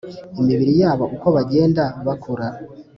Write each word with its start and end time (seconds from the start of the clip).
imibiri 0.41 0.73
yabo 0.81 1.05
uko 1.15 1.27
bagenda 1.35 1.83
bakura 2.05 2.47